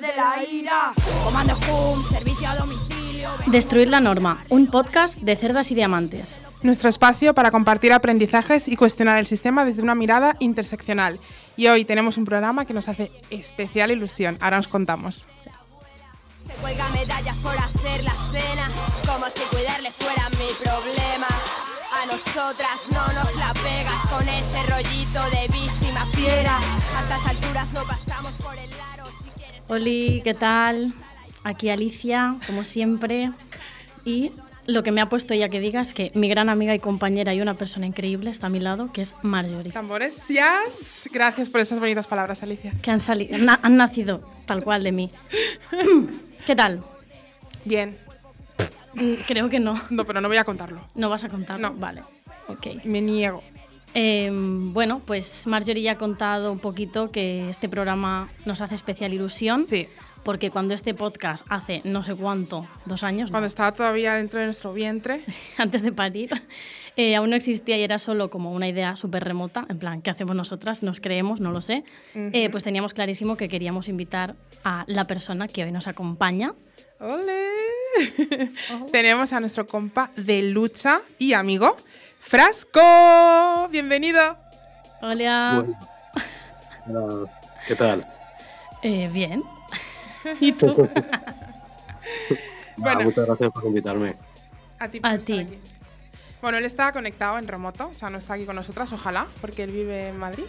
[0.00, 0.92] De la ira,
[1.24, 3.30] comando home, servicio a domicilio.
[3.46, 6.42] Destruir la norma, un podcast de cerdas y diamantes.
[6.60, 11.18] Nuestro espacio para compartir aprendizajes y cuestionar el sistema desde una mirada interseccional.
[11.56, 14.36] Y hoy tenemos un programa que nos hace especial ilusión.
[14.42, 15.26] Ahora os contamos.
[16.46, 18.68] Se cuelga medallas por hacer la cena,
[19.06, 21.28] como si cuidarle fuera mi problema.
[22.02, 26.58] A nosotras no nos la pegas con ese rollito de víctima fiera.
[26.98, 28.95] A estas alturas no pasamos por el quieres.
[29.68, 30.92] Oli, ¿qué tal?
[31.44, 33.32] Aquí Alicia, como siempre.
[34.04, 34.32] Y
[34.66, 37.34] lo que me ha puesto ella que diga es que mi gran amiga y compañera
[37.34, 39.72] y una persona increíble está a mi lado, que es Marjorie.
[39.72, 41.08] Tambores, yes.
[41.12, 42.72] Gracias por esas bonitas palabras, Alicia.
[42.82, 45.10] Que han, salido, na- han nacido tal cual de mí.
[46.46, 46.82] ¿Qué tal?
[47.64, 47.98] Bien.
[48.94, 49.80] Mm, Creo que no.
[49.90, 50.80] No, pero no voy a contarlo.
[50.94, 51.58] No vas a contar.
[51.58, 51.74] No.
[51.74, 52.02] Vale.
[52.48, 52.84] Ok.
[52.84, 53.42] Me niego.
[53.98, 59.14] Eh, bueno, pues Marjorie ya ha contado un poquito que este programa nos hace especial
[59.14, 59.64] ilusión.
[59.66, 59.88] Sí.
[60.22, 63.34] Porque cuando este podcast hace no sé cuánto, dos años, ¿no?
[63.34, 65.24] Cuando estaba todavía dentro de nuestro vientre.
[65.56, 66.30] antes de parir,
[66.96, 70.10] eh, aún no existía y era solo como una idea súper remota, en plan, ¿qué
[70.10, 70.82] hacemos nosotras?
[70.82, 71.40] ¿Nos creemos?
[71.40, 71.82] No lo sé.
[72.14, 76.54] Eh, pues teníamos clarísimo que queríamos invitar a la persona que hoy nos acompaña.
[77.00, 77.48] ¡Ole!
[78.92, 81.76] Tenemos a nuestro compa de lucha y amigo,
[82.26, 83.68] Frasco.
[83.70, 84.36] Bienvenido.
[85.00, 85.64] Hola.
[86.84, 87.30] Bueno.
[87.68, 88.04] ¿Qué tal?
[88.82, 89.44] Eh, bien.
[90.40, 90.88] ¿Y tú?
[92.78, 93.04] Bueno.
[93.04, 94.16] muchas gracias por invitarme.
[94.78, 95.00] A ti.
[95.00, 95.40] por A estar ti.
[95.40, 95.58] aquí.
[96.42, 99.62] Bueno, él está conectado en remoto, o sea, no está aquí con nosotras, ojalá, porque
[99.62, 100.44] él vive en Madrid.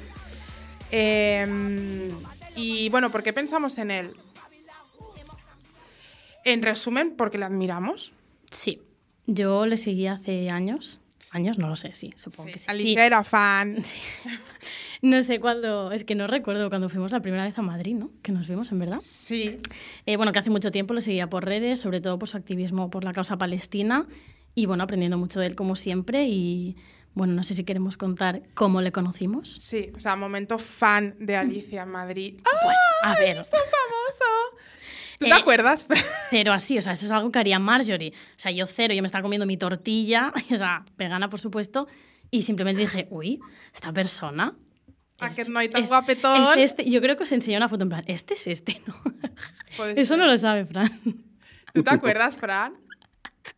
[0.91, 2.09] Eh,
[2.55, 4.13] y bueno, ¿por qué pensamos en él?
[6.43, 8.11] En resumen, porque le admiramos.
[8.51, 8.81] Sí.
[9.25, 10.99] Yo le seguí hace años.
[11.31, 11.57] ¿Años?
[11.57, 12.65] No lo sé, sí, supongo que sí.
[12.69, 13.05] Alicia Sí.
[13.05, 13.83] era fan.
[15.03, 18.09] No sé cuándo, es que no recuerdo cuando fuimos la primera vez a Madrid, ¿no?
[18.23, 18.97] Que nos vimos, en verdad.
[19.03, 19.59] Sí.
[20.07, 22.89] Eh, bueno, que hace mucho tiempo le seguía por redes, sobre todo por su activismo
[22.89, 24.07] por la causa palestina
[24.55, 26.77] y bueno, aprendiendo mucho de él como siempre y
[27.13, 29.57] bueno, no sé si queremos contar cómo le conocimos.
[29.59, 32.39] Sí, o sea, momento fan de Alicia en Madrid.
[32.45, 32.57] ¡Ah!
[32.63, 34.46] Bueno, a ver, ¡Es tan famoso!
[35.19, 35.87] ¿Tú te Eh, acuerdas?
[36.29, 38.11] cero así, o sea, eso es algo que haría Marjorie.
[38.11, 41.87] O sea, yo cero, yo me estaba comiendo mi tortilla, o sea, vegana por supuesto,
[42.31, 43.39] y simplemente dije, uy,
[43.73, 44.55] esta persona...
[45.19, 46.59] ¿A es- que no hay tan es- guapetón?
[46.59, 48.95] Es este, yo creo que os enseñé una foto en plan, este es este, ¿no?
[49.75, 50.17] Puede Eso ser.
[50.19, 51.01] no lo sabe, Fran.
[51.73, 52.75] ¿Tú te acuerdas, Fran?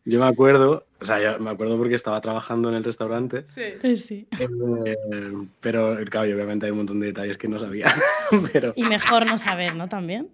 [0.06, 3.60] Yo me acuerdo, o sea, yo me acuerdo porque estaba trabajando en el restaurante, Sí.
[3.82, 4.26] Eh, Sí.
[4.38, 7.92] eh, pero claro, obviamente hay un montón de detalles que no sabía.
[8.52, 9.88] pero Y mejor no saber, ¿no?
[9.88, 10.28] También.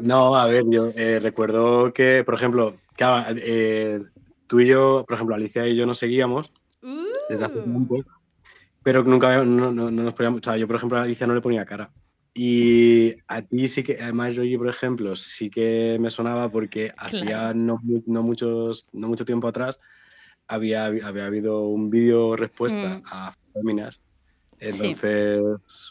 [0.00, 4.00] No, a ver, yo eh, recuerdo que, por ejemplo, claro, eh,
[4.46, 6.52] tú y yo, por ejemplo, Alicia y yo nos seguíamos
[7.28, 7.64] desde hace Uh.
[7.64, 7.96] tiempo,
[8.82, 11.34] pero nunca no, no- no nos poníamos, o sea, yo por ejemplo a Alicia no
[11.34, 11.92] le ponía cara.
[12.34, 17.22] Y a ti sí que, además yo, por ejemplo, sí que me sonaba porque hacía
[17.24, 17.54] Claro.
[17.54, 19.80] no, mu- no muchos, no mucho tiempo atrás
[20.46, 23.02] había, había habido un vídeo respuesta Mm.
[23.10, 24.00] a Féminas.
[24.60, 25.42] Entonces,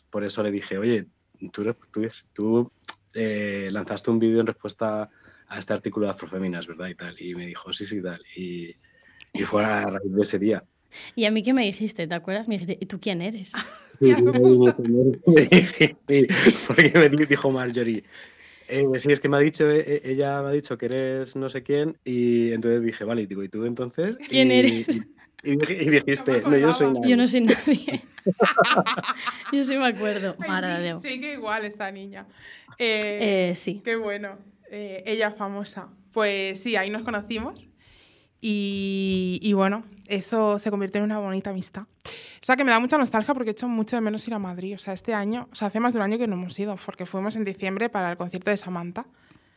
[0.09, 1.07] por eso le dije, oye,
[1.51, 2.71] tú, tú, tú,
[3.17, 5.09] eh, lanzaste un vídeo en respuesta
[5.47, 6.87] a este artículo de Afrofeminas, ¿verdad?
[6.87, 7.21] Y tal.
[7.21, 8.21] Y me dijo, sí, sí, tal.
[8.35, 8.75] Y,
[9.33, 10.63] y fue a raíz de ese día.
[11.15, 12.47] Y a mí qué me dijiste, ¿te acuerdas?
[12.47, 13.51] Me dijiste, ¿y tú quién eres?
[13.99, 16.27] Sí, sí, sí,
[16.67, 18.03] porque me dijo Marjorie.
[18.67, 21.49] Eh, sí, es que me ha dicho, eh, ella me ha dicho que eres no
[21.49, 24.17] sé quién, y entonces dije, vale, y digo, ¿y tú entonces?
[24.29, 24.87] ¿Quién Y- eres?
[25.43, 27.09] Y, y dij- y dijiste, No no, yo soy nadie.
[27.09, 28.01] Yo no soy nadie.
[29.53, 30.35] Yo sí me acuerdo.
[30.39, 32.25] Ay, sí, sigue igual esta niña.
[32.77, 33.81] Eh, Eh, sí.
[33.83, 34.37] Qué bueno.
[34.69, 35.87] Eh, ella famosa.
[36.11, 37.69] Pues sí, ahí nos conocimos.
[38.41, 41.83] Y, y bueno, eso se convirtió en una bonita amistad.
[41.83, 44.39] O sea que me da mucha nostalgia porque he hecho mucho de menos ir a
[44.39, 44.75] Madrid.
[44.75, 46.77] O sea, este año, o sea, hace más de un año que no hemos ido,
[46.85, 49.05] porque fuimos en diciembre para el concierto de Samantha.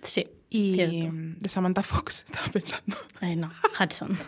[0.02, 1.10] Sí, Y cierto.
[1.12, 2.96] de Samantha Fox, estaba pensando.
[3.20, 4.18] Eh, no, Hudson.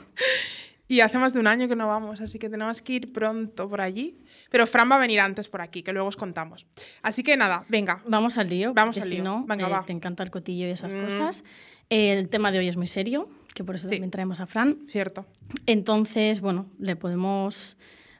[0.86, 3.66] Y hace más de un año que no vamos, así que tenemos que ir pronto
[3.70, 4.18] por allí.
[4.50, 6.66] Pero Fran va a venir antes por aquí, que luego os contamos.
[7.00, 8.02] Así que nada, venga.
[8.06, 8.74] Vamos al lío.
[8.74, 9.24] Vamos al si lío.
[9.24, 9.84] no, Venga, eh, va.
[9.86, 11.04] te encanta el cotillo y esas Mm.
[11.06, 11.44] cosas.
[11.88, 13.94] El tema de hoy es muy serio, que por eso Sí.
[13.94, 14.78] también traemos a Fran.
[14.90, 15.26] Cierto.
[15.66, 17.76] Entonces, bueno, le podemos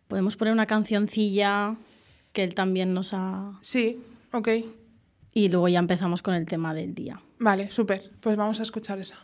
[0.09, 1.75] Podemos poner una cancioncilla
[2.35, 3.59] que él también nos ha...
[3.63, 3.99] Sí,
[4.33, 4.49] ok.
[5.33, 7.19] Y luego ya empezamos con el tema del día.
[7.39, 8.11] Vale, súper.
[8.21, 9.17] Pues vamos a escuchar esa.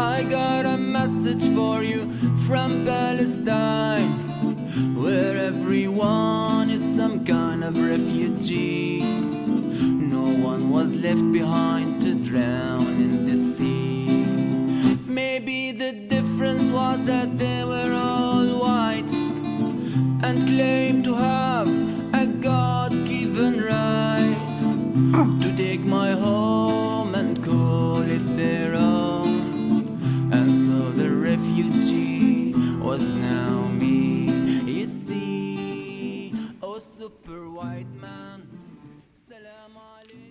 [0.00, 2.10] I got a message for you
[2.46, 9.02] from Palestine, where everyone is some kind of refugee.
[9.02, 14.24] No one was left behind to drown in the sea.
[15.06, 20.99] Maybe the difference was that they were all white and claimed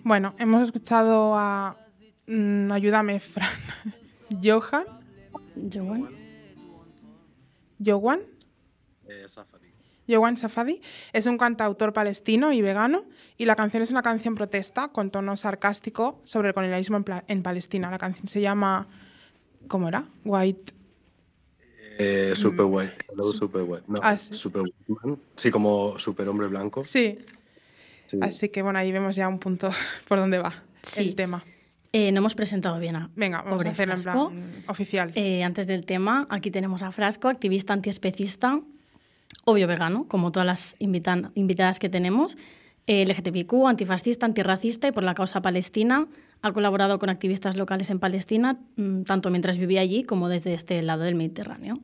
[0.04, 1.76] Bueno, hemos escuchado a.
[2.26, 3.50] mm, ayúdame, Fran.
[4.42, 4.84] Johan.
[5.72, 6.08] Joan.
[7.84, 8.20] Johan.
[9.08, 9.26] Eh.
[10.06, 10.80] Yowan Safadi
[11.12, 13.04] es un cantautor palestino y vegano
[13.36, 17.42] y la canción es una canción protesta con tono sarcástico sobre el colonialismo en, en
[17.42, 17.90] Palestina.
[17.90, 18.88] La canción se llama...
[19.68, 20.06] ¿Cómo era?
[20.24, 20.79] White...
[22.02, 22.94] Eh, super white.
[23.12, 23.84] Hello, super white.
[23.86, 24.32] No, Ah, sí.
[24.32, 24.74] super white
[25.04, 25.18] man.
[25.36, 26.82] Sí, como super hombre blanco.
[26.82, 27.18] Sí.
[28.06, 28.18] Sí.
[28.22, 29.70] Así que bueno, ahí vemos ya un punto
[30.08, 31.02] por dónde va Sí.
[31.02, 31.44] el tema.
[31.92, 34.30] Eh, no hemos presentado bien a Venga, vamos Pobre a hacerlo Frasco.
[34.30, 35.12] en plan oficial.
[35.14, 38.60] Eh, antes del tema, aquí tenemos a Frasco, activista antiespecista,
[39.44, 42.38] obvio vegano, como todas las invitan- invitadas que tenemos,
[42.86, 46.06] eh, LGTBIQ, antifascista, antirracista y por la causa palestina.
[46.42, 50.80] Ha colaborado con activistas locales en Palestina, mm, tanto mientras vivía allí como desde este
[50.82, 51.74] lado del Mediterráneo.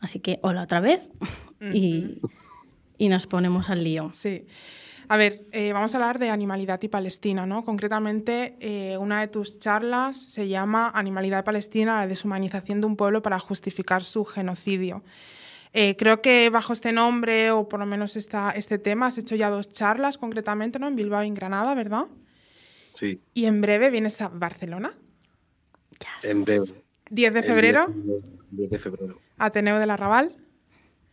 [0.00, 1.10] Así que hola otra vez
[1.74, 2.20] y,
[2.98, 4.10] y nos ponemos al lío.
[4.12, 4.46] Sí.
[5.10, 7.64] A ver, eh, vamos a hablar de animalidad y Palestina, ¿no?
[7.64, 13.20] Concretamente, eh, una de tus charlas se llama Animalidad Palestina, la deshumanización de un pueblo
[13.20, 15.02] para justificar su genocidio.
[15.72, 19.34] Eh, creo que bajo este nombre, o por lo menos esta, este tema, has hecho
[19.34, 20.86] ya dos charlas concretamente, ¿no?
[20.86, 22.04] En Bilbao y en Granada, ¿verdad?
[22.98, 24.92] Sí, Y en breve vienes a Barcelona,
[26.22, 26.64] en breve.
[27.10, 29.18] 10 de febrero, 10 de- 10 de febrero.
[29.38, 30.36] Ateneo de la Raval.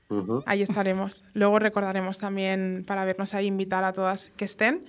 [0.10, 0.44] Ujú.
[0.46, 1.26] Ahí estaremos.
[1.34, 4.86] Luego recordaremos también para vernos ahí, invitar a todas que estén.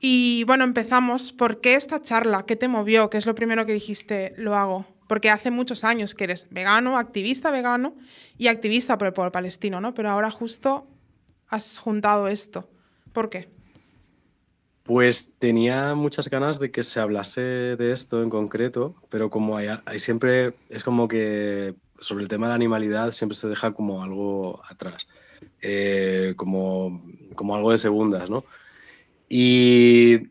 [0.00, 1.32] Y bueno, empezamos.
[1.32, 2.44] ¿Por qué esta charla?
[2.44, 3.08] ¿Qué te movió?
[3.10, 4.34] ¿Qué es lo primero que dijiste?
[4.36, 4.86] Lo hago.
[5.06, 7.94] Porque hace muchos años que eres vegano, activista vegano
[8.38, 9.94] y activista por el pueblo palestino, ¿no?
[9.94, 10.88] Pero ahora justo
[11.48, 12.68] has juntado esto.
[13.12, 13.48] ¿Por qué?
[14.82, 19.68] Pues tenía muchas ganas de que se hablase de esto en concreto, pero como hay,
[19.98, 24.60] siempre, es como que sobre el tema de la animalidad siempre se deja como algo
[24.68, 25.06] atrás,
[25.60, 27.00] eh, como,
[27.36, 28.42] como algo de segundas, ¿no?
[29.28, 30.30] Y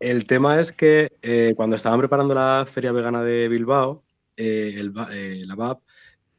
[0.00, 4.02] el tema es que eh, cuando estaban preparando la feria vegana de Bilbao,
[4.38, 4.94] eh, el,
[5.46, 5.80] la VAP,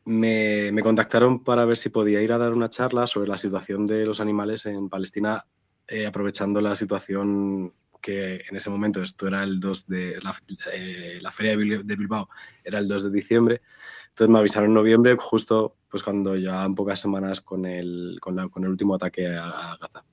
[0.05, 3.85] me, me contactaron para ver si podía ir a dar una charla sobre la situación
[3.85, 5.45] de los animales en Palestina
[5.87, 10.35] eh, aprovechando la situación que en ese momento, esto era el 2 de la,
[10.73, 12.27] eh, feria de Bil- de Bilbao,
[12.63, 13.61] era el 2 de diciembre,
[14.09, 18.69] entonces me avisaron en noviembre, justo pues cuando llevaban pocas semanas con el, con el
[18.69, 20.03] último ataque a, Gaza.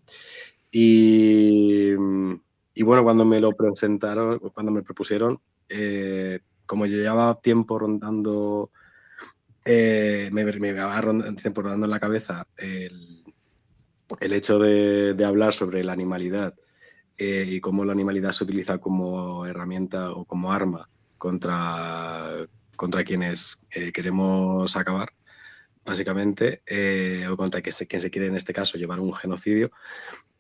[0.70, 8.70] Y, bueno, cuando me lo presentaron, cuando me propusieron, eh, como yo llevaba tiempo rondando,
[9.65, 13.19] me, me llevaba rond- tiempo rondando en la cabeza el,
[14.20, 16.55] el hecho de, hablar sobre la animalidad
[17.17, 20.88] eh, y cómo la animalidad se utiliza como herramienta o como arma
[21.19, 25.10] contra, contra quienes eh, queremos acabar,
[25.84, 29.70] básicamente, eh, o contra quien se, quiere, en este caso, llevar un genocidio.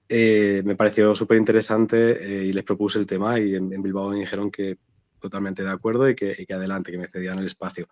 [0.08, 4.76] Me pareció súper interesante y les propuse el tema y en, Bilbao me dijeron que
[5.20, 7.88] totalmente de acuerdo y que adelante, que me cedían el espacio.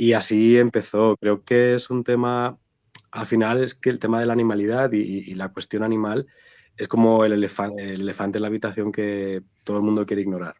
[0.00, 1.14] Y así empezó.
[1.20, 2.58] Creo que es un tema,
[3.10, 6.26] al final es que el tema de la animalidad y, la cuestión animal
[6.76, 10.54] es como el, elefan- el elefante en la habitación que todo el mundo quiere ignorar.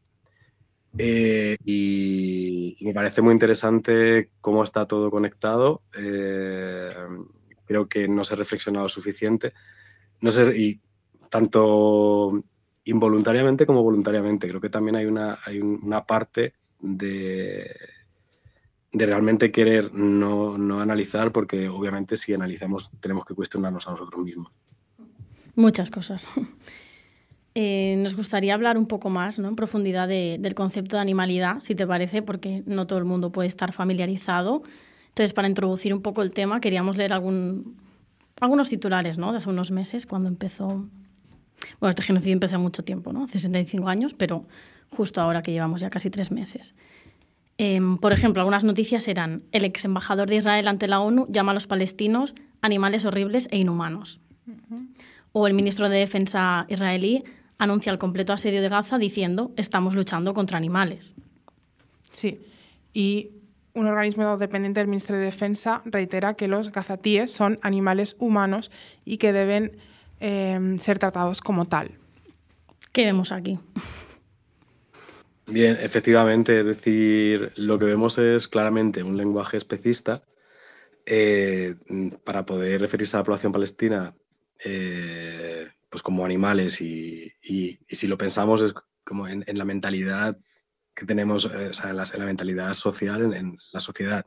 [0.99, 5.83] Eh, y, me parece muy interesante cómo está todo conectado.
[5.97, 6.91] Eh,
[7.65, 9.53] creo que no se ha reflexionado suficiente.
[10.21, 10.81] No sé, y
[11.31, 12.43] tanto
[12.85, 14.49] involuntariamente como voluntariamente.
[14.49, 17.71] Creo que también hay una, hay un- una parte de,
[18.93, 24.23] de realmente querer no, no analizar, porque obviamente si analizamos tenemos que cuestionarnos a nosotros
[24.25, 24.51] mismos.
[25.55, 26.29] Muchas cosas.
[27.57, 29.49] Eh, nos gustaría hablar un poco más, ¿no?
[29.49, 33.33] en profundidad de- del concepto de animalidad, si te parece, porque no todo el mundo
[33.33, 34.63] puede estar familiarizado.
[35.09, 37.77] Entonces, para introducir un poco el tema, queríamos leer algún
[38.41, 39.33] algunos titulares, ¿no?
[39.33, 40.87] De hace unos meses, cuando empezó...
[41.81, 43.25] Bueno, este genocidio empezó hace mucho tiempo, ¿no?
[43.25, 44.47] Hace 65 años, pero
[44.89, 46.77] justo ahora que llevamos ya casi tres meses.
[47.63, 51.51] Em, por ejemplo, algunas noticias eran el ex embajador de Israel ante la ONU llama
[51.51, 54.19] a los palestinos animales horribles e inhumanos.
[55.33, 57.23] O el ministro de Defensa israelí
[57.59, 61.15] anuncia el completo asedio de Gaza diciendo estamos luchando contra animales.
[62.11, 62.41] Sí,
[62.95, 63.29] y
[63.75, 68.71] un organismo dependiente del Ministerio de Defensa reitera que los gazatíes son animales humanos
[69.05, 69.77] y que deben
[70.19, 71.91] em, ser tratados como tal.
[72.93, 73.59] ¿Qué vemos aquí?
[75.51, 80.23] Bien, efectivamente, es decir, lo que vemos es claramente un lenguaje especista
[81.05, 81.75] eh,
[82.23, 84.15] para poder referirse a la población palestina
[84.65, 90.39] eh, pues como animales y, si lo pensamos es como en, la mentalidad
[90.95, 94.25] que tenemos, eh, o sea, en, la, mentalidad social, en, la sociedad,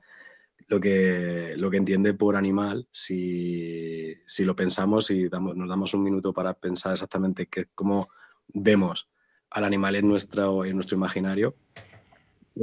[0.68, 6.04] lo que, lo que entiende por animal, si, lo pensamos y damos, nos damos un
[6.04, 8.10] minuto para pensar exactamente que, cómo
[8.50, 9.08] vemos
[9.54, 11.56] al animal en nuestro, en nuestro imaginario,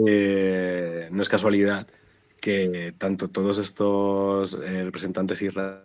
[0.07, 1.87] eh, no es casualidad
[2.41, 5.85] que tanto todos estos eh, representantes israelíes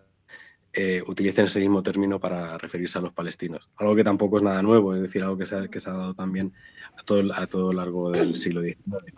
[0.77, 3.69] eh, utilicen ese mismo término para referirse a los palestinos.
[3.77, 5.93] Algo que tampoco es nada nuevo, es decir, algo que se ha, que se ha
[5.93, 6.51] dado también
[6.97, 9.13] a todo, a todo lo largo del siglo XIX.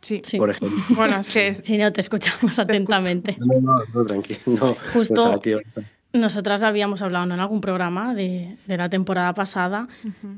[0.00, 0.20] Sí.
[0.22, 0.38] Sí.
[0.38, 0.78] Por ejemplo.
[0.90, 3.36] Bueno, es que Si no, te escuchamos atentamente.
[3.40, 4.40] No, no, no, tranquilo.
[4.46, 4.76] no.
[4.92, 7.34] Justo- Pues Nosotras habíamos hablado ¿no?
[7.34, 9.88] en algún programa de, de la temporada pasada,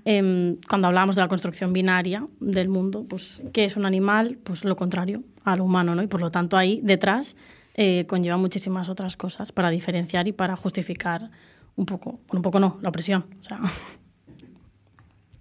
[0.06, 4.38] em, cuando hablábamos de la construcción binaria del mundo, pues ¿qué es un animal?
[4.42, 6.02] Pues lo contrario al humano, ¿no?
[6.02, 7.37] Y por lo tanto ahí detrás
[7.75, 11.30] eh, conlleva muchísimas otras cosas para diferenciar y para justificar
[11.76, 13.26] un poco, bueno, un poco no, la opresión.
[13.42, 13.61] O sea,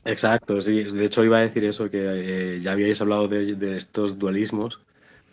[0.03, 0.83] Exacto, sí.
[0.83, 4.81] De hecho, iba a decir eso, que eh, ya habíais hablado de, de estos dualismos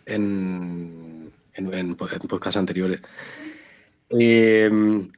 [0.05, 3.01] en, en, en en podcasts anteriores.
[4.09, 4.69] Eh,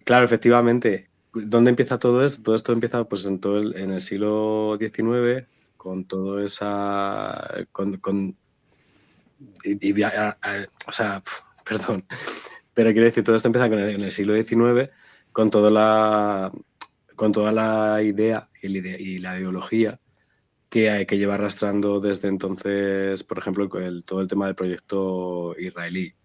[0.04, 2.44] claro, efectivamente, ¿dónde empieza todo esto?
[2.44, 7.48] Todo esto empieza pues, en, todo el, en el siglo XIX, con todo esa...
[7.72, 8.38] Con, con-
[9.64, 11.22] y- y a- a- o sea,
[11.66, 12.06] perdón,
[12.74, 14.92] pero quiero decir, todo esto empieza con el- en el siglo XIX,
[15.32, 16.52] con toda la,
[17.16, 20.00] con toda la idea y la, ideología
[20.70, 26.16] que que llevar arrastrando desde entonces, por ejemplo, el- todo el tema del proyecto israelí.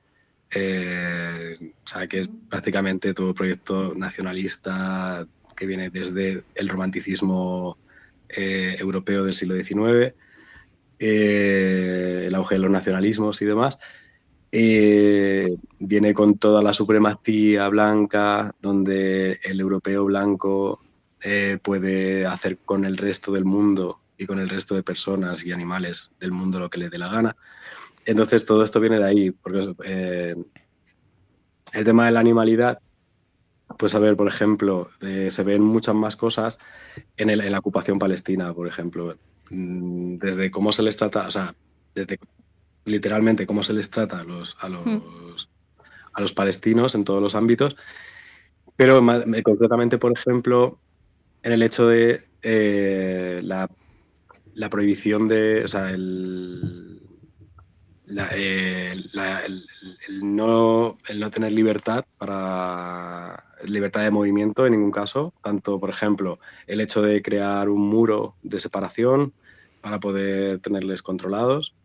[0.52, 1.72] Eh,
[2.08, 5.26] que es prácticamente todo proyecto nacionalista
[5.56, 7.76] que viene desde el romanticismo
[8.28, 10.14] eh, europeo del siglo XIX,
[10.98, 13.78] eh, el auge de los nacionalismos y demás.
[14.52, 20.80] Eh, viene con toda la supremacía blanca, donde el europeo blanco
[21.62, 26.12] puede hacer con el resto del mundo y con el resto de personas y animales
[26.18, 27.36] del mundo lo que le dé la gana.
[28.04, 30.34] Entonces todo esto viene de ahí, porque eh,
[31.72, 32.78] el tema de la animalidad,
[33.78, 36.58] pues a ver, por ejemplo, eh, se ven muchas más cosas
[37.16, 39.16] en, el- en la ocupación palestina, por ejemplo,
[39.52, 41.52] Mm, desde cómo se les trata, o sea,
[41.92, 42.18] desde
[42.84, 45.50] literalmente cómo se les trata a los, a los,
[46.12, 47.76] a los palestinos en todos los ámbitos,
[48.76, 50.80] pero eh, concretamente, por ejemplo,
[51.42, 53.66] en el hecho de eh, la,
[54.54, 56.89] la prohibición de, o sea, el,
[58.34, 59.64] eh, la- el,
[60.08, 66.80] no, no tener libertad para libertad de movimiento en ningún caso, tanto por ejemplo el
[66.80, 69.34] hecho de crear un muro de separación
[69.80, 71.76] para poder tenerles controlados,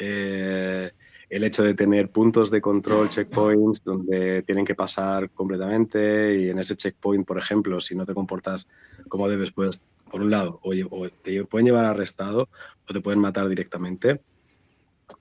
[0.00, 0.92] eh,
[1.28, 6.58] el hecho de tener puntos de control, checkpoints, donde tienen que pasar completamente y en
[6.58, 8.66] ese checkpoint, por ejemplo, si no te comportas
[9.08, 12.48] como debes, pues por un lado, o, o te pueden llevar arrestado
[12.88, 14.22] o te pueden matar directamente.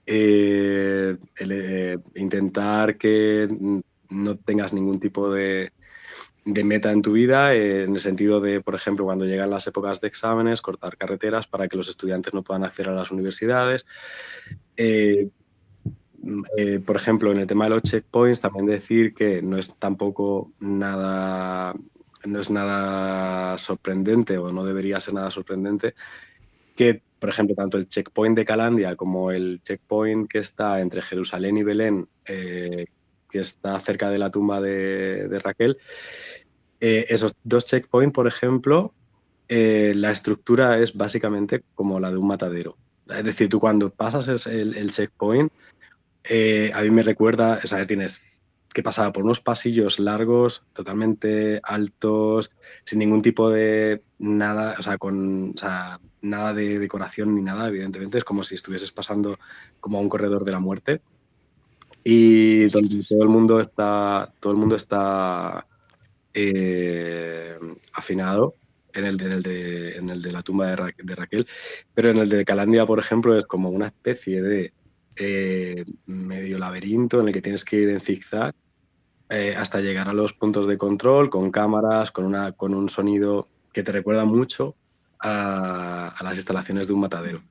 [0.06, 3.48] Eh, eh, intentar que
[4.10, 5.72] no tengas ningún tipo de,
[6.46, 10.00] meta en tu vida, eh, en el sentido de, por ejemplo, cuando llegan las épocas
[10.00, 13.86] de exámenes, cortar carreteras para que los estudiantes no puedan acceder a las universidades.
[16.86, 21.74] Por ejemplo, en el tema de los checkpoints, también decir que no es tampoco nada,
[22.26, 25.96] no es nada sorprendente o no debería ser nada sorprendente
[26.78, 31.58] que, por ejemplo, tanto el checkpoint de Calandia como el checkpoint que está entre Jerusalén
[31.58, 32.86] y Belén, eh,
[33.30, 35.78] que está cerca de la tumba de, Raquel,
[36.80, 38.94] eh, esos dos checkpoints, por ejemplo,
[39.50, 42.78] eh, la estructura es básicamente como la de un matadero.
[43.10, 45.52] Es decir, tú cuando pasas el, el checkpoint,
[46.74, 48.22] a mí me recuerda, o sea, tienes
[48.74, 52.52] que pasar por unos pasillos largos, totalmente altos,
[52.84, 57.68] sin ningún tipo de nada, o sea, con o sea, nada de decoración ni nada,
[57.68, 59.38] evidentemente, es como si estuvieses pasando
[59.80, 61.02] como a un corredor de la muerte.
[62.04, 65.68] y donde todo el mundo está, todo el mundo está
[66.34, 67.58] eh,
[67.94, 68.56] afinado
[68.94, 71.48] en el, de, en, el de, en el de la tumba de, Raquel,
[71.94, 74.74] pero en el de Calandia, por ejemplo, es como una especie de
[75.16, 78.56] eh, medio laberinto en el que tienes que ir en zigzag
[79.30, 83.50] eh, hasta llegar a los puntos de control con cámaras, con, una, con un sonido
[83.74, 84.76] que te recuerda mucho
[85.20, 87.42] a, a las instalaciones de un matadero.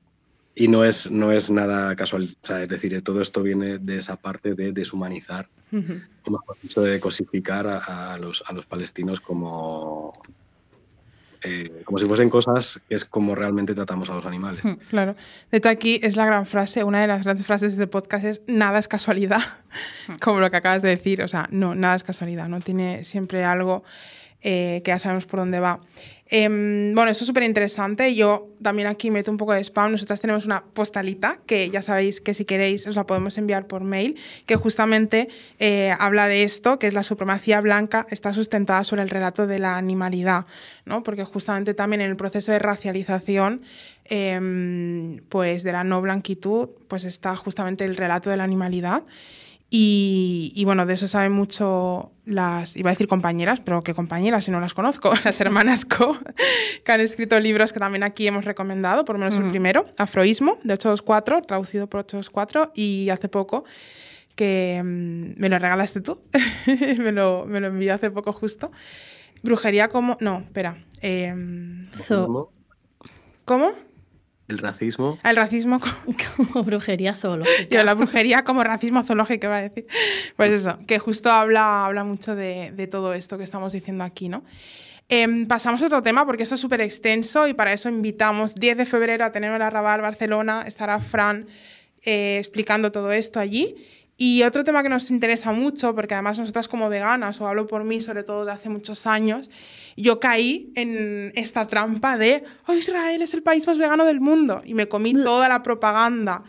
[0.59, 3.97] Y no es, no es nada casual, o sea, es decir, todo esto viene de
[3.99, 9.21] esa parte de deshumanizar, o mejor dicho, de cosificar a, a, los, a los palestinos
[9.21, 10.19] como,
[11.43, 14.61] eh, como si fuesen cosas que es como realmente tratamos a los animales.
[14.89, 15.15] Claro.
[15.51, 18.25] De hecho, aquí es la gran frase, una de las grandes frases de este podcast
[18.25, 19.41] es nada es casualidad,
[20.21, 21.21] como lo que acabas de decir.
[21.21, 23.83] O sea, no, nada es casualidad, no tiene siempre algo
[24.41, 25.79] eh, que ya sabemos por dónde va.
[26.29, 28.13] Em, bueno, eso es súper interesante.
[28.13, 29.91] Yo también aquí meto un poco de spam.
[29.91, 33.83] Nosotras tenemos una postalita que ya sabéis que si queréis os la podemos enviar por
[33.83, 35.29] mail, que justamente
[35.59, 39.59] eh, habla de esto, que es la supremacía blanca, está sustentada sobre el relato de
[39.59, 40.45] la animalidad,
[40.85, 41.03] ¿no?
[41.03, 43.61] porque justamente también en el proceso de racialización
[44.05, 49.03] em, pues de la no blanquitud, pues está justamente el relato de la animalidad.
[49.69, 54.51] Y, bueno, de eso saben mucho las, iba a decir compañeras, pero qué compañeras si
[54.51, 56.17] no las conozco, las hermanas Co,
[56.85, 60.57] que han escrito libros que también aquí hemos recomendado, por lo menos el primero, Afroísmo,
[60.63, 63.65] de 824, traducido por 824, y hace poco,
[64.35, 66.21] que mm, me lo regalaste tú,
[66.97, 68.71] me, lo, me lo envió hace poco justo.
[69.43, 70.17] Brujería como...
[70.21, 70.83] No, espera.
[71.01, 71.35] Eh,
[73.45, 73.71] ¿Cómo?
[74.47, 75.19] El racismo.
[75.23, 75.79] El racismo
[76.37, 77.67] como, brujería zoológica.
[77.69, 79.87] Yo, la brujería como racismo zoológico, iba a decir.
[80.35, 84.29] Pues eso, que justo habla, habla mucho de, de todo esto que estamos diciendo aquí,
[84.29, 84.43] ¿no?
[85.09, 88.77] Em, pasamos a otro tema porque eso es súper extenso y para eso invitamos 10
[88.77, 91.47] de febrero a tener el Arrabal Barcelona, estará Fran
[92.03, 93.75] eh, explicando todo esto allí.
[94.19, 97.83] Y otro tema que nos interesa mucho, porque además nosotras como veganas, o hablo por
[97.83, 99.51] mí sobre todo de hace muchos años,
[99.95, 104.63] yo caí en esta trampa de, oh, Israel es el país más vegano del mundo,
[104.65, 106.43] y me comí toda la propaganda.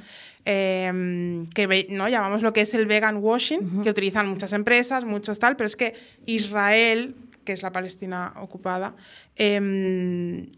[0.51, 5.39] Eh, que no llamamos lo que es el vegan washing, que utilizan muchas empresas, muchos
[5.39, 5.93] tal, pero es que
[6.25, 8.95] Israel, que es la Palestina ocupada,
[9.37, 10.49] eh,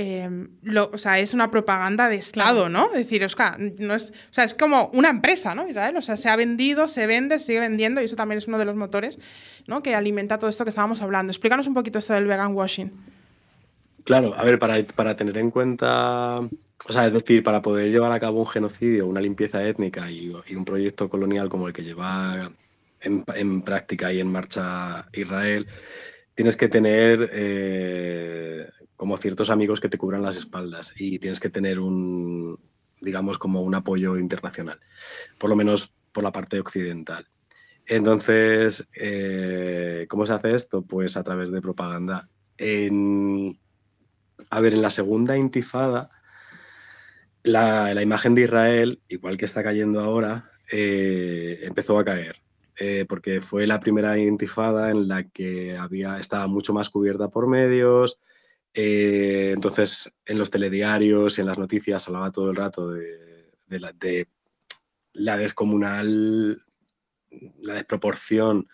[0.00, 2.86] Em, lo, o sea, es una propaganda de Estado, ¿no?
[2.94, 3.26] Es decir,
[3.80, 5.68] no es, o sea, es como una empresa, ¿no?
[5.68, 8.58] Israel, o sea, se ha vendido, se vende, sigue vendiendo y eso también es uno
[8.58, 9.18] de los motores,
[9.66, 9.82] ¿no?
[9.82, 11.32] Que alimenta todo esto que estábamos hablando.
[11.32, 12.92] Explícanos un poquito esto del vegan washing.
[14.04, 18.12] Claro, a ver, para, para tener en cuenta, o sea, es decir, para poder llevar
[18.12, 22.52] a cabo un genocidio, una limpieza étnica y, un proyecto colonial como el que lleva
[23.00, 25.66] en, en práctica y en marcha Israel,
[26.36, 31.48] tienes que tener eh, como ciertos amigos que te cubran las espaldas y tienes que
[31.48, 32.58] tener un,
[33.00, 34.80] digamos, como un apoyo internacional,
[35.38, 37.28] por lo menos por la parte occidental.
[37.86, 40.82] Entonces, eh, ¿cómo se hace esto?
[40.82, 42.28] Pues a través de propaganda.
[44.50, 46.10] a ver, en la segunda intifada,
[47.44, 52.36] la, imagen de Israel, igual que está cayendo ahora, eh, empezó a caer.
[52.80, 57.46] Eh, porque fue la primera intifada en la que había, estaba mucho más cubierta por
[57.46, 58.18] medios,
[58.80, 63.50] eh, entonces, en los telediarios y en las noticias hablaba todo el rato de,
[65.14, 66.62] la, descomunal,
[67.60, 68.68] la desproporción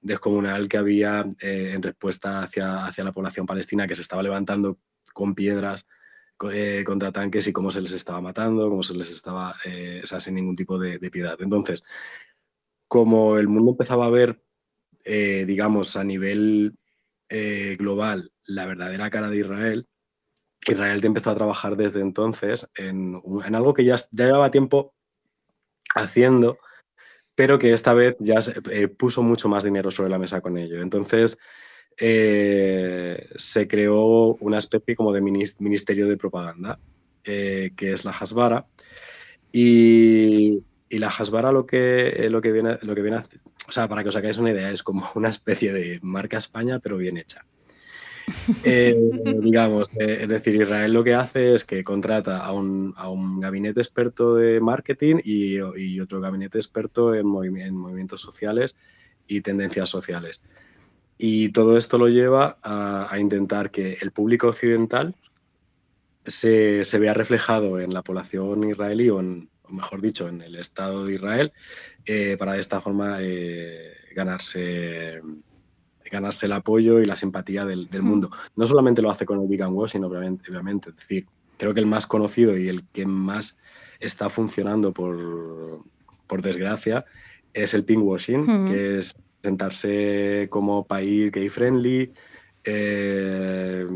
[0.00, 4.80] descomunal que había eh, en respuesta hacia, hacia la población palestina que se estaba levantando
[5.12, 5.86] con piedras
[6.52, 9.54] eh, contra tanques y cómo se les estaba matando, cómo se les estaba,
[10.02, 11.40] sea, sin ningún tipo de, piedad.
[11.40, 11.84] Entonces,
[12.88, 14.42] como el mundo empezaba a ver,
[15.04, 16.76] digamos, a nivel
[17.78, 19.86] global la verdadera cara de Israel,
[20.72, 23.20] Israel te empezó a trabajar desde entonces en,
[23.52, 24.94] algo que ya, llevaba tiempo
[25.94, 26.58] haciendo,
[27.34, 28.38] pero que esta vez ya
[28.70, 30.80] eh, puso mucho más dinero sobre la mesa con ello.
[30.80, 31.38] Entonces
[31.98, 36.78] eh, se creó una especie como de ministerio de propaganda,
[37.24, 38.66] eh, que es la Hasbara.
[39.52, 43.02] Y, la Hasbara lo que, lo que viene, lo que
[43.66, 46.78] o sea, para que os hagáis una idea, es como una especie de marca España,
[46.78, 47.44] pero bien hecha.
[48.62, 48.96] Eh,
[49.40, 53.40] digamos, eh, es decir, Israel lo que hace es que contrata a un, a un
[53.40, 58.76] gabinete experto de marketing y, y otro gabinete experto en, movimientos sociales
[59.26, 60.42] y tendencias sociales.
[61.18, 65.14] Y todo esto lo lleva a, a intentar que el público occidental
[66.26, 70.56] se, se, vea reflejado en la población israelí o, en, o mejor dicho, en el
[70.56, 71.52] Estado de Israel,
[72.04, 73.18] eh, para de esta forma
[74.14, 75.20] ganarse
[76.14, 78.30] ganarse el apoyo y la simpatía del, mundo.
[78.56, 81.26] No solamente lo hace con el Vegan War, sino obviamente, obviamente, es decir,
[81.58, 83.58] creo que el más conocido y el que más
[84.00, 85.84] está funcionando por,
[86.26, 87.04] por desgracia
[87.52, 92.12] es el pinkwashing, que es presentarse como país gay friendly,
[92.64, 93.86] eh,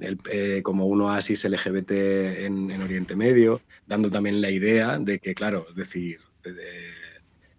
[0.00, 5.18] el- eh, como un oasis LGBT en, en Oriente Medio, dando también la idea de
[5.18, 6.92] que, claro, es decir, eh,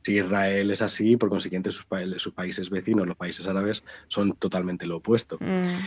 [0.10, 4.34] si Israel es así, por consiguiente sus, pa- sus países vecinos, los países árabes, son
[4.34, 5.38] totalmente lo opuesto.
[5.40, 5.78] Mm.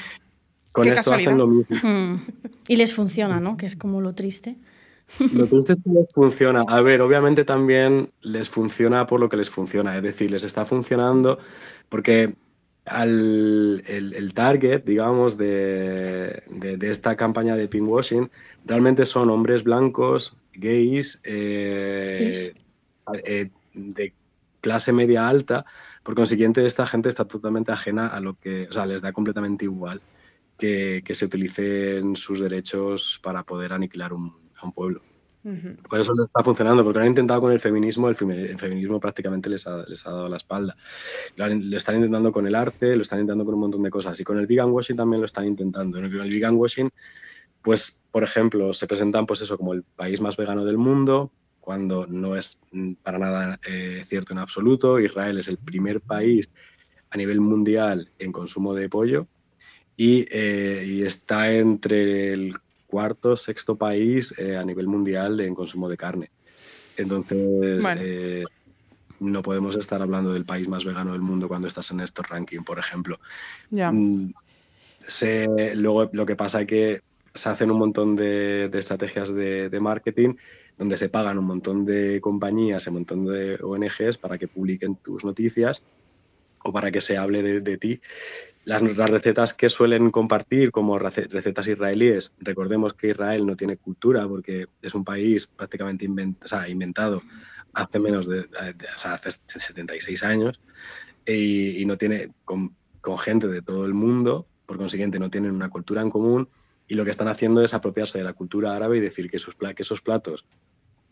[0.70, 1.28] Con Qué esto casualidad.
[1.32, 1.76] hacen lo mismo.
[1.82, 2.14] Mm.
[2.68, 3.56] Y les funciona, ¿no?
[3.56, 4.56] Que es como lo triste.
[5.34, 6.64] Lo triste es que les funciona.
[6.68, 9.96] A ver, obviamente también les funciona por lo que les funciona.
[9.96, 11.38] Es decir, les está funcionando
[11.90, 12.34] porque
[12.86, 18.30] al, el, el target, digamos, de, de- de esta campaña de pinkwashing
[18.64, 22.32] realmente son hombres blancos, gays, eh,
[23.24, 24.14] eh, de
[24.60, 25.64] clase media alta.
[26.02, 29.64] Por consiguiente, esta gente está totalmente ajena a lo que, o sea, les da completamente
[29.64, 30.00] igual
[30.58, 35.02] que, que se utilicen sus derechos para poder aniquilar un, a un pueblo.
[35.88, 38.58] Por eso les está funcionando, porque lo han intentado con el feminismo, el, femi- el
[38.58, 40.76] feminismo prácticamente les ha, les ha dado la espalda.
[41.34, 43.90] Lo, han- lo están intentando con el arte, lo están intentando con un montón de
[43.90, 44.18] cosas.
[44.20, 45.98] Y con el vegan washing también lo están intentando.
[45.98, 46.88] En el, el vegan washing,
[47.62, 52.06] pues, por ejemplo, se presentan pues eso como el país más vegano del mundo, cuando
[52.08, 55.00] no es mm, para nada eh, cierto en absoluto.
[55.00, 56.50] Israel es el primer país
[57.10, 59.28] a nivel mundial en consumo de pollo
[59.96, 62.54] y, eh, y está entre el
[62.86, 66.32] cuarto, sexto país eh, a nivel mundial en consumo de carne.
[66.96, 67.38] Entonces,
[67.82, 68.00] Bueno.
[68.04, 68.44] eh,
[69.20, 72.64] no podemos estar hablando del país más vegano del mundo cuando estás en estos rankings,
[72.64, 73.18] por ejemplo.
[73.70, 73.92] Ya.
[73.92, 74.32] Mm,
[75.00, 77.00] se- luego lo que pasa es que
[77.34, 80.34] se hacen un montón de, de estrategias de, de marketing
[80.82, 85.24] donde se pagan un montón de compañías, un montón de ONGs para que publiquen tus
[85.24, 85.84] noticias
[86.64, 88.00] o para que se hable de, de ti.
[88.64, 93.76] Las, las recetas que suelen compartir como rece- recetas israelíes, recordemos que Israel no tiene
[93.76, 97.22] cultura porque es un país prácticamente invent- o sea, inventado
[97.74, 100.60] hace menos de, de- o sea, hace 76 años
[101.24, 105.52] y, y no tiene con, con gente de todo el mundo, por consiguiente no tienen
[105.52, 106.48] una cultura en común
[106.88, 109.72] y lo que están haciendo es apropiarse de la cultura árabe y decir que pla-
[109.74, 110.44] que esos platos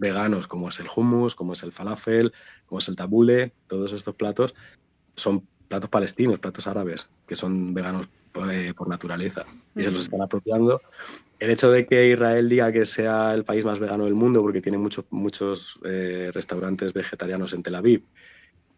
[0.00, 2.32] veganos como es el hummus, como es el falafel,
[2.66, 4.54] como es el tabule, todos estos platos
[5.14, 9.44] son platos palestinos, platos árabes, que son veganos por, eh, por naturaleza
[9.76, 10.80] y se los están apropiando.
[11.38, 14.62] El hecho de que Israel diga que sea el país más vegano del mundo, porque
[14.62, 18.02] tiene muchos muchos eh, restaurantes vegetarianos en Tel Aviv,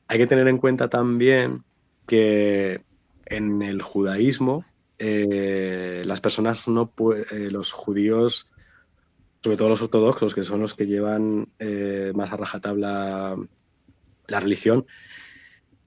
[0.09, 1.63] hay que tener en cuenta también
[2.07, 2.83] que
[3.27, 4.65] en el judaísmo
[4.99, 6.93] eh, las personas no
[7.31, 8.52] los judíos,
[9.43, 13.37] sobre todo los ortodoxos, que son los que llevan eh, más a rajatabla
[14.29, 14.87] la religión,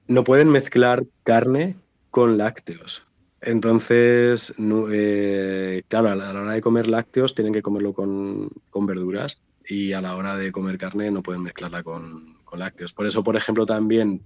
[0.07, 1.77] no pueden mezclar carne
[2.09, 3.03] con lácteos.
[3.41, 7.93] Entonces, no- eh, claro, a la, a la hora de comer lácteos tienen que comerlo
[7.93, 12.59] con, con verduras y a la hora de comer carne no pueden mezclarla con, con
[12.59, 12.93] lácteos.
[12.93, 14.21] Por eso, por ejemplo, también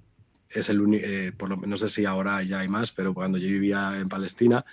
[0.49, 1.05] es el único,
[1.47, 4.65] lo, no sé si ahora ya hay más, pero cuando yo vivía en Palestina,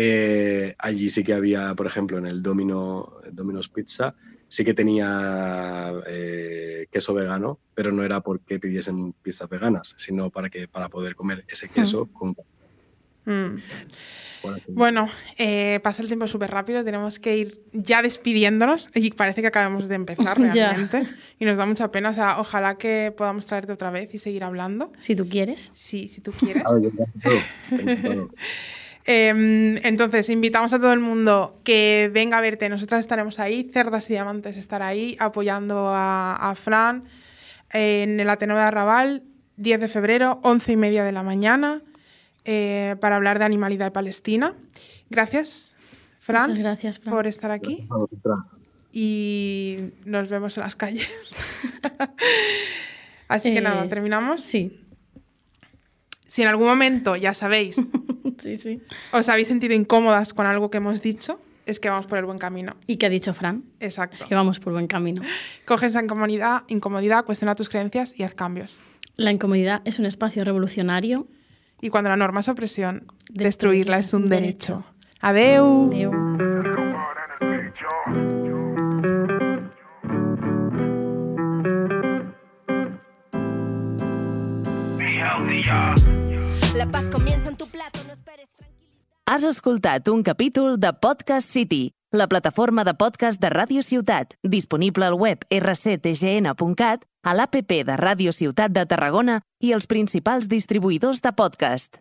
[0.00, 4.14] eh, allí sí que había, por ejemplo, en el Domino, Domino's Pizza,
[4.46, 10.50] sí que tenía eh, queso vegano, pero no era porque pidiesen pizzas veganas, sino para
[10.50, 12.36] que para poder comer ese queso con
[13.28, 13.60] Mm.
[14.68, 19.48] Bueno, eh, pasa el tiempo súper rápido, tenemos que ir ya despidiéndonos y parece que
[19.48, 21.06] acabamos de empezar realmente
[21.38, 24.44] y nos da mucha pena, o sea, ojalá que podamos traerte otra vez y seguir
[24.44, 25.70] hablando, Si tú quieres.
[25.74, 26.62] sí, si tú quieres.
[27.22, 28.28] Yo.
[29.10, 32.68] Eh, entonces, invitamos a todo el mundo que venga a verte.
[32.68, 37.04] Nosotras estaremos ahí, Cerdas y Diamantes estará ahí apoyando a, a Fran
[37.72, 39.22] en el Ateneo de Arrabal,
[39.56, 41.80] 10 de febrero, 11 y media de la mañana,
[42.44, 44.54] eh, para hablar de animalidad de Palestina.
[45.08, 45.78] Gracias,
[46.20, 48.40] Fran, gracias, por estar aquí vosotras.
[48.92, 51.34] y nos vemos en las calles.
[53.28, 54.42] Así que Eh, nada, terminamos.
[54.42, 54.80] Sí,
[56.28, 57.80] Si en algún momento, ya sabéis,
[58.38, 58.80] sí, sí.
[59.12, 62.38] os habéis sentido incómodas con algo que hemos dicho, es que vamos por el buen
[62.38, 62.76] camino.
[62.86, 63.64] ¿Y qué ha dicho Fran?
[63.80, 64.14] Exacto.
[64.14, 65.22] Es que vamos por buen camino.
[65.66, 68.78] Coge esa incomodidad, incomodidad, cuestiona tus creencias y haz cambios.
[69.16, 71.26] La incomodidad es un espacio revolucionario.
[71.80, 74.84] Y cuando la norma es opresión, Destruirla destruirla es un derecho.
[75.20, 75.90] Adeu.
[75.92, 76.47] Adeu.
[86.78, 88.48] La paz comienza en tu plato, no esperes.
[89.26, 95.04] Has escoltat un capítol de Podcast City, la plataforma de podcast de Ràdio Ciutat, disponible
[95.04, 101.32] al web rctgn.cat, a l'APP de Ràdio Ciutat de Tarragona i els principals distribuïdors de
[101.34, 101.98] podcast.